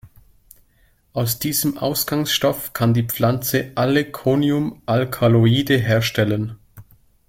Aus 1.13 1.37
diesem 1.37 1.77
Ausgangsstoff 1.77 2.73
kann 2.73 2.95
die 2.95 3.03
Pflanze 3.05 3.71
alle 3.75 4.03
Conium-Alkaloide 4.03 5.77
herstellen. 5.77 6.57